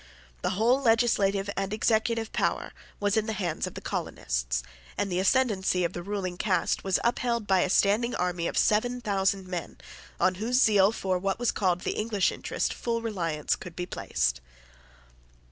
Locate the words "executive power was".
1.71-3.17